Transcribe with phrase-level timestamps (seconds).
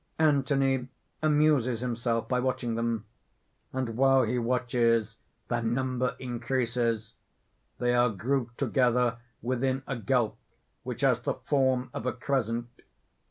[0.17, 0.87] _Anthony
[1.21, 3.05] amuses himself by watching them;
[3.71, 7.13] and while he watches, their number increases.
[7.79, 10.37] _They are grouped together within a gulf
[10.81, 12.81] which has the form of a crescent.